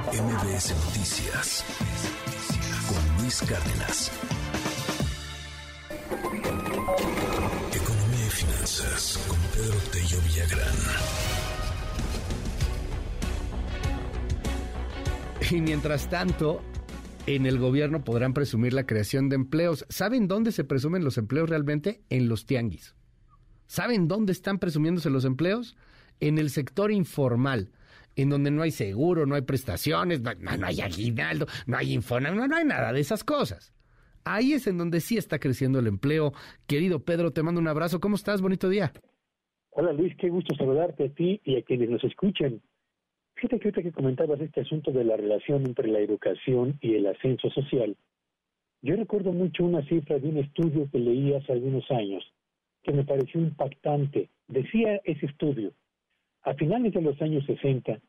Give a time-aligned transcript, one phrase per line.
[0.00, 1.64] MBS Noticias
[2.88, 4.10] con Luis Cárdenas.
[7.74, 10.74] Economía y finanzas con Pedro Tello Villagrán.
[15.50, 16.62] Y mientras tanto,
[17.26, 19.84] en el gobierno podrán presumir la creación de empleos.
[19.90, 22.00] ¿Saben dónde se presumen los empleos realmente?
[22.08, 22.94] En los tianguis.
[23.66, 25.76] ¿Saben dónde están presumiéndose los empleos?
[26.18, 27.70] En el sector informal,
[28.16, 30.30] en donde no hay seguro, no hay prestaciones, no,
[30.66, 33.72] hay aguinaldo, no hay infona, no, no hay nada de esas cosas.
[34.24, 36.32] Ahí es en donde sí está creciendo el empleo.
[36.66, 38.00] Querido Pedro, te mando un abrazo.
[38.00, 38.40] ¿Cómo estás?
[38.40, 38.92] Bonito día.
[39.70, 42.60] Hola Luis, qué gusto saludarte a ti y a quienes nos escuchan.
[43.34, 47.06] Fíjate que ahorita que comentabas este asunto de la relación entre la educación y el
[47.06, 47.96] ascenso social,
[48.82, 52.22] yo recuerdo mucho una cifra de un estudio que leí hace algunos años
[52.82, 54.28] que me pareció impactante.
[54.48, 55.72] Decía ese estudio,
[56.42, 58.00] a finales de los años 60,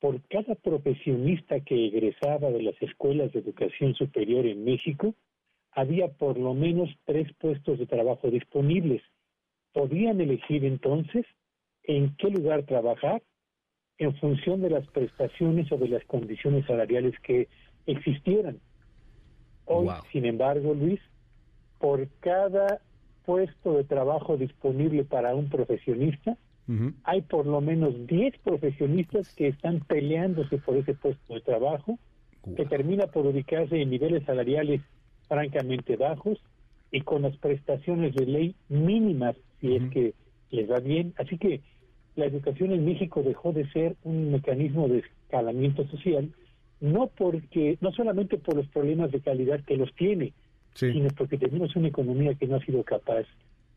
[0.00, 5.14] por cada profesionista que egresaba de las escuelas de educación superior en México,
[5.72, 9.02] había por lo menos tres puestos de trabajo disponibles.
[9.72, 11.26] Podían elegir entonces
[11.84, 13.22] en qué lugar trabajar
[13.98, 17.48] en función de las prestaciones o de las condiciones salariales que
[17.86, 18.58] existieran.
[19.66, 21.00] Hoy, sin embargo, Luis,
[21.78, 22.80] por cada
[23.24, 26.36] puesto de trabajo disponible para un profesionista,
[27.04, 31.98] hay por lo menos 10 profesionistas que están peleándose por ese puesto de trabajo,
[32.56, 34.80] que termina por ubicarse en niveles salariales
[35.28, 36.38] francamente bajos
[36.90, 40.14] y con las prestaciones de ley mínimas, si es que
[40.50, 41.12] les va bien.
[41.18, 41.60] Así que
[42.16, 46.30] la educación en México dejó de ser un mecanismo de escalamiento social,
[46.80, 50.32] no porque, no solamente por los problemas de calidad que los tiene,
[50.74, 53.26] sino porque tenemos una economía que no ha sido capaz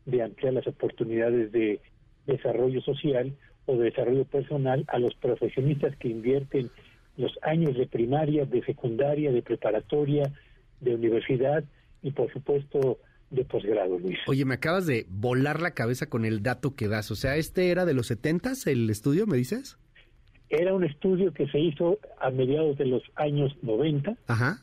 [0.06, 1.80] de ampliar las oportunidades de
[2.26, 3.32] desarrollo social
[3.66, 6.70] o de desarrollo personal a los profesionistas que invierten
[7.16, 10.32] los años de primaria, de secundaria, de preparatoria,
[10.80, 11.64] de universidad
[12.02, 12.98] y por supuesto
[13.30, 14.18] de posgrado, Luis.
[14.26, 17.10] Oye, me acabas de volar la cabeza con el dato que das.
[17.10, 19.78] O sea, ¿este era de los setentas el estudio, me dices?
[20.50, 24.58] Era un estudio que se hizo a mediados de los años 90 Ajá.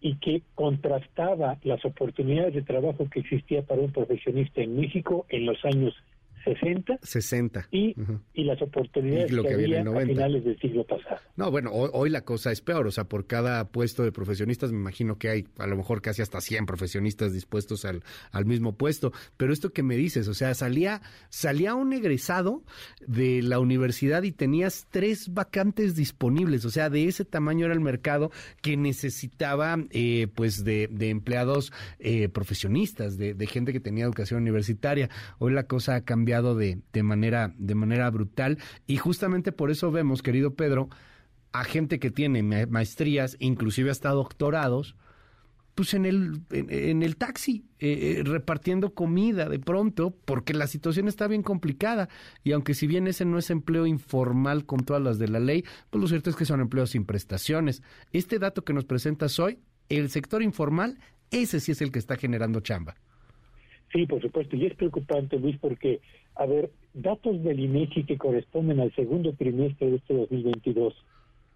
[0.00, 5.44] y que contrastaba las oportunidades de trabajo que existía para un profesionista en México en
[5.44, 5.94] los años
[6.46, 7.68] 60, 60.
[7.72, 7.94] Y,
[8.34, 11.20] y las oportunidades que, había a finales del siglo pasado.
[11.34, 14.78] No, bueno, hoy, la cosa es peor, o sea, por cada puesto de profesionistas me
[14.78, 19.12] imagino que hay a lo mejor casi hasta 100 profesionistas dispuestos al, al mismo puesto,
[19.36, 22.62] pero esto que me dices, o sea, salía, salía un egresado
[23.06, 27.80] de la universidad y tenías tres vacantes disponibles, o sea, de ese tamaño era el
[27.80, 28.30] mercado
[28.62, 34.42] que necesitaba eh, pues de, de empleados eh, profesionistas, de, de gente que tenía educación
[34.42, 35.10] universitaria.
[35.38, 38.58] Hoy la cosa ha cambiado de, manera, de manera brutal.
[38.86, 40.88] Y justamente por eso vemos, querido Pedro,
[41.52, 44.96] a gente que tiene maestrías, inclusive hasta doctorados,
[45.74, 51.06] pues en el, en, el taxi, eh, eh, repartiendo comida de pronto, porque la situación
[51.06, 52.08] está bien complicada.
[52.44, 55.64] Y aunque si bien ese no es empleo informal con todas las de la ley,
[55.90, 57.82] pues lo cierto es que son empleos sin prestaciones.
[58.12, 59.58] Este dato que nos presentas hoy,
[59.90, 60.98] el sector informal,
[61.30, 62.96] ese sí es el que está generando chamba.
[63.92, 66.00] Sí, por supuesto, y es preocupante, Luis, porque,
[66.36, 70.94] a ver, datos del INEGI que corresponden al segundo trimestre de este 2022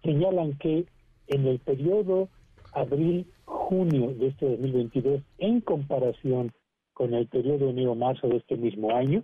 [0.03, 0.85] señalan que
[1.27, 2.29] en el periodo
[2.73, 6.51] abril-junio de este 2022, en comparación
[6.93, 9.23] con el periodo enero-marzo de este mismo año,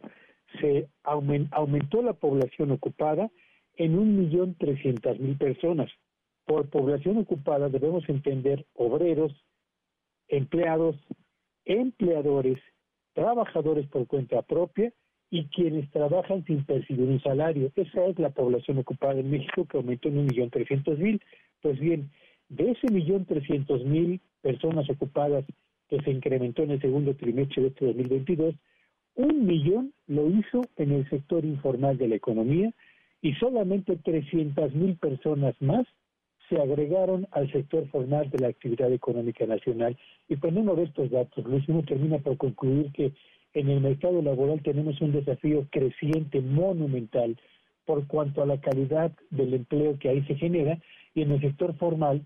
[0.62, 3.30] se aumentó la población ocupada
[3.76, 5.90] en un millón trescientas mil personas.
[6.46, 9.34] Por población ocupada debemos entender obreros,
[10.28, 10.96] empleados,
[11.66, 12.60] empleadores
[13.14, 14.94] trabajadores por cuenta propia
[15.30, 17.72] y quienes trabajan sin percibir un salario.
[17.76, 21.22] Esa es la población ocupada en México que aumentó en un millón trescientos mil.
[21.62, 22.10] Pues bien,
[22.50, 25.46] de ese millón trescientos mil personas ocupadas
[25.90, 28.56] que se incrementó en el segundo trimestre de este 2022,
[29.16, 32.72] un millón lo hizo en el sector informal de la economía
[33.22, 35.86] y solamente trescientas mil personas más
[36.50, 39.98] se agregaron al sector formal de la actividad económica nacional.
[40.28, 43.14] Y poniendo de estos datos, Luis, uno termina por concluir que
[43.54, 47.38] en el mercado laboral tenemos un desafío creciente, monumental,
[47.86, 50.78] por cuanto a la calidad del empleo que ahí se genera,
[51.16, 52.26] y en el sector formal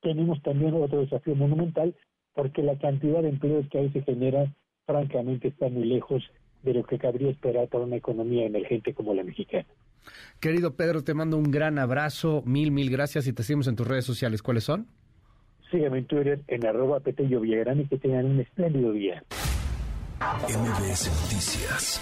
[0.00, 1.94] tenemos también otro desafío monumental,
[2.34, 4.52] porque la cantidad de empleos que ahí se genera,
[4.86, 6.22] francamente, está muy lejos
[6.62, 9.66] de lo que cabría esperar para una economía emergente como la mexicana.
[10.40, 13.86] Querido Pedro, te mando un gran abrazo, mil, mil gracias y te seguimos en tus
[13.86, 14.42] redes sociales.
[14.42, 14.86] ¿Cuáles son?
[15.70, 19.22] Sígueme en Twitter en arroba Petello Villagrán y que tengan un espléndido día.
[20.20, 22.00] MBS Noticias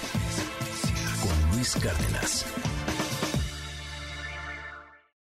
[1.23, 2.78] con Luis Cárdenas.